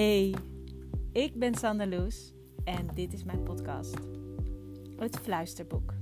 [0.00, 0.34] Hey,
[1.12, 2.32] ik ben Sanne Loes
[2.64, 3.98] en dit is mijn podcast,
[4.96, 5.92] Het Fluisterboek.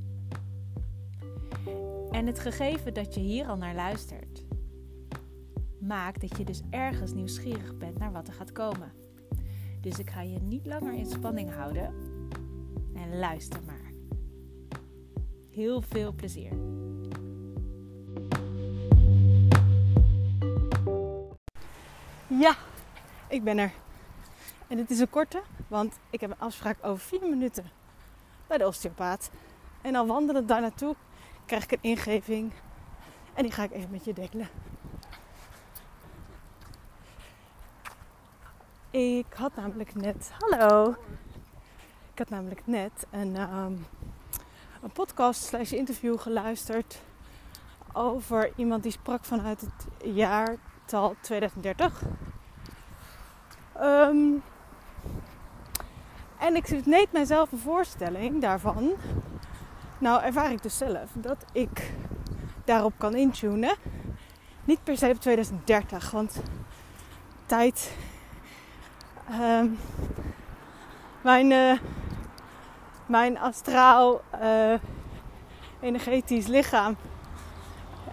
[2.10, 4.44] En het gegeven dat je hier al naar luistert,
[5.80, 8.92] maakt dat je dus ergens nieuwsgierig bent naar wat er gaat komen.
[9.80, 11.94] Dus ik ga je niet langer in spanning houden
[12.94, 13.92] en luister maar.
[15.50, 16.52] Heel veel plezier.
[22.28, 22.56] Ja,
[23.28, 23.86] ik ben er.
[24.68, 27.70] En het is een korte, want ik heb een afspraak over vier minuten
[28.46, 29.30] bij de osteopaat.
[29.80, 30.94] En dan wandelend daar naartoe
[31.46, 32.52] krijg ik een ingeving.
[33.34, 34.48] En die ga ik even met je delen.
[38.90, 40.30] Ik had namelijk net.
[40.38, 40.94] Hallo.
[42.12, 43.86] Ik had namelijk net een, um,
[44.82, 47.02] een podcast slash interview geluisterd
[47.92, 52.02] over iemand die sprak vanuit het jaartal 2030.
[53.80, 54.42] Um,
[56.38, 58.92] en ik deed mijzelf een voorstelling daarvan.
[59.98, 61.92] Nou ervaar ik dus zelf dat ik
[62.64, 63.76] daarop kan intunen.
[64.64, 66.42] Niet per se op 2030, want
[67.46, 67.92] tijd.
[69.40, 69.78] Um,
[71.20, 71.78] mijn, uh,
[73.06, 74.74] mijn astraal, uh,
[75.80, 76.96] energetisch lichaam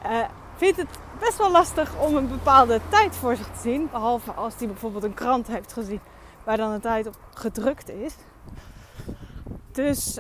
[0.06, 3.90] uh, vindt het best wel lastig om een bepaalde tijd voor zich te zien.
[3.92, 6.02] Behalve als hij bijvoorbeeld een krant heeft gezien
[6.46, 8.16] waar dan een tijd op gedrukt is.
[9.72, 10.20] Dus,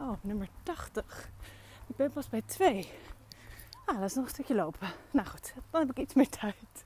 [0.00, 1.30] oh, nummer 80.
[1.86, 2.92] Ik ben pas bij 2.
[3.84, 4.88] Ah, dat is nog een stukje lopen.
[5.10, 6.84] Nou goed, dan heb ik iets meer tijd.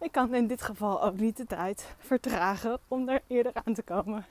[0.00, 3.82] Ik kan in dit geval ook niet de tijd vertragen om er eerder aan te
[3.82, 4.26] komen.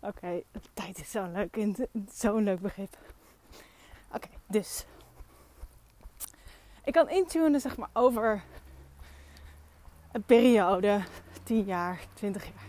[0.00, 0.42] Oké,
[0.74, 1.76] tijd is zo'n leuk,
[2.12, 2.96] zo'n leuk begrip.
[4.12, 4.86] Oké, dus
[6.84, 8.42] ik kan intunen zeg maar over
[10.12, 11.00] een periode,
[11.46, 12.66] 10 jaar, 20 jaar.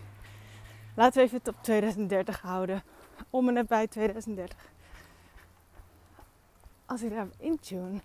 [0.94, 2.82] Laten we even het op 2030 houden.
[3.30, 4.70] Om en net bij 2030.
[6.86, 8.00] Als ik daar intune,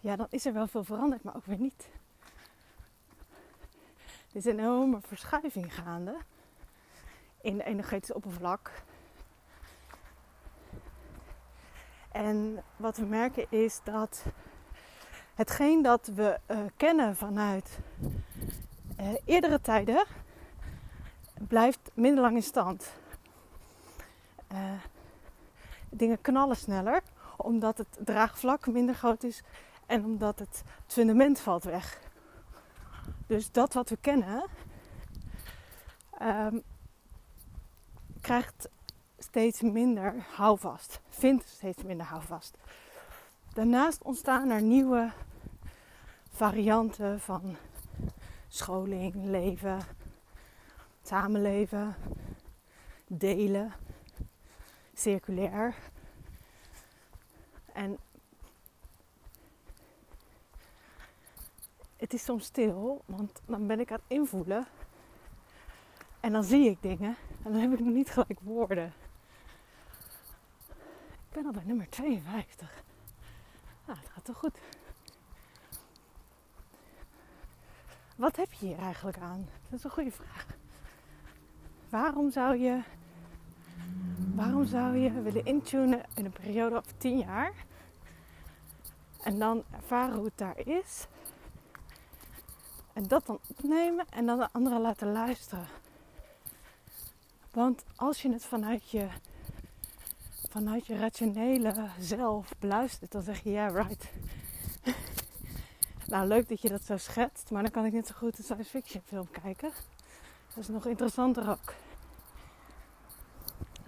[0.00, 1.88] ja, dan is er wel veel veranderd, maar ook weer niet.
[4.06, 6.16] Er is een enorme verschuiving gaande
[7.40, 8.70] in de energetische oppervlak
[12.12, 14.24] En wat we merken is dat
[15.40, 17.78] hetgeen dat we uh, kennen vanuit
[19.00, 20.04] uh, eerdere tijden
[21.34, 22.92] blijft minder lang in stand.
[24.52, 24.58] Uh,
[25.88, 27.02] dingen knallen sneller
[27.36, 29.42] omdat het draagvlak minder groot is
[29.86, 32.00] en omdat het, fundament valt weg.
[33.26, 34.44] Dus dat wat we kennen
[36.22, 36.62] um,
[38.20, 38.68] krijgt
[39.18, 41.00] steeds minder houvast.
[41.08, 42.56] Vindt steeds minder houvast.
[43.52, 45.12] Daarnaast ontstaan er nieuwe
[46.40, 47.56] varianten van
[48.48, 49.80] scholing, leven,
[51.02, 51.94] samenleven,
[53.06, 53.72] delen,
[54.94, 55.74] circulair.
[57.72, 57.98] En
[61.96, 64.66] het is soms stil, want dan ben ik aan het invoelen.
[66.20, 68.92] En dan zie ik dingen en dan heb ik nog niet gelijk woorden.
[71.08, 72.84] Ik ben al bij nummer 52.
[73.86, 74.58] Nou, het gaat toch goed.
[78.20, 79.48] Wat heb je hier eigenlijk aan?
[79.68, 80.46] Dat is een goede vraag.
[81.88, 82.82] Waarom zou je,
[84.34, 87.52] waarom zou je willen intunen in een periode van 10 jaar?
[89.22, 91.06] En dan ervaren hoe het daar is.
[92.92, 95.66] En dat dan opnemen en dan de anderen laten luisteren.
[97.50, 99.08] Want als je het vanuit je
[100.48, 104.10] vanuit je rationele zelf beluistert, dan zeg je ja, right.
[106.10, 108.44] Nou, leuk dat je dat zo schetst, maar dan kan ik net zo goed een
[108.44, 109.70] science fiction film kijken.
[110.48, 111.74] Dat is nog interessanter ook.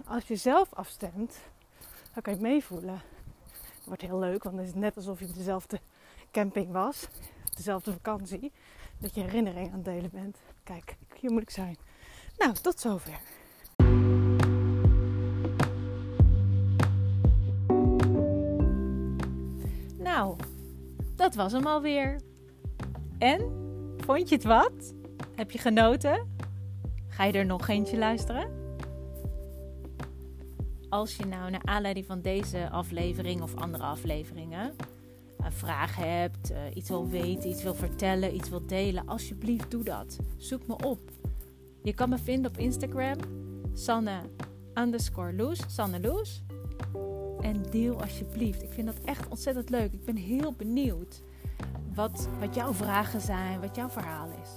[0.05, 1.37] Als je zelf afstemt,
[2.13, 3.01] dan kan je meevoelen.
[3.85, 5.79] Wordt heel leuk, want het is net alsof je op dezelfde
[6.31, 7.07] camping was,
[7.55, 8.51] dezelfde vakantie,
[8.97, 10.37] dat je herinnering aan het delen bent.
[10.63, 11.77] Kijk, hier moet ik zijn.
[12.37, 13.19] Nou, tot zover.
[19.97, 20.35] Nou,
[21.15, 22.19] dat was hem alweer.
[23.17, 23.61] En?
[23.97, 24.93] Vond je het wat?
[25.35, 26.27] Heb je genoten?
[27.07, 28.61] Ga je er nog eentje luisteren?
[30.89, 34.75] Als je nou naar aanleiding van deze aflevering of andere afleveringen
[35.37, 39.83] een vraag hebt, eh, iets wil weten, iets wil vertellen, iets wil delen, alsjeblieft doe
[39.83, 40.19] dat.
[40.37, 41.11] Zoek me op.
[41.83, 43.17] Je kan me vinden op Instagram,
[43.73, 44.19] Sanne
[44.73, 45.99] underscore Loes, Sanne.
[47.43, 48.63] En deel alsjeblieft.
[48.63, 49.93] Ik vind dat echt ontzettend leuk.
[49.93, 51.21] Ik ben heel benieuwd
[51.93, 54.49] wat, wat jouw vragen zijn, wat jouw verhaal is.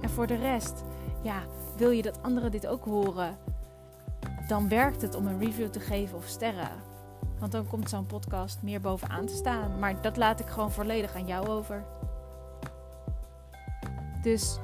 [0.00, 0.84] En voor de rest,
[1.22, 1.42] ja,
[1.76, 3.38] wil je dat anderen dit ook horen?
[4.48, 6.70] Dan werkt het om een review te geven of sterren.
[7.38, 9.78] Want dan komt zo'n podcast meer bovenaan te staan.
[9.78, 11.84] Maar dat laat ik gewoon volledig aan jou over.
[14.22, 14.58] Dus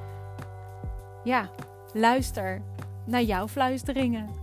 [1.24, 1.50] ja,
[1.92, 2.62] luister
[3.04, 4.41] naar jouw fluisteringen.